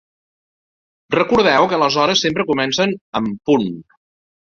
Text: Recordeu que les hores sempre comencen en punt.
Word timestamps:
Recordeu 1.15 1.67
que 1.73 1.79
les 1.81 1.97
hores 2.03 2.23
sempre 2.27 2.45
comencen 2.47 2.95
en 3.21 3.29
punt. 3.51 3.69